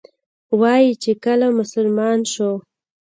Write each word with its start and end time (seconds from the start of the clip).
وایي 0.59 0.91
چې 1.03 1.11
کله 1.23 1.47
مسلمان 1.59 2.19
شو. 2.33 2.51